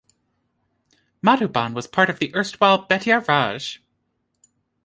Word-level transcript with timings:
Madhuban 1.23 1.75
was 1.75 1.85
part 1.85 2.09
of 2.09 2.17
the 2.17 2.33
erstwhile 2.35 2.87
'Bettiah 2.87 3.19
Raj'. 3.23 3.83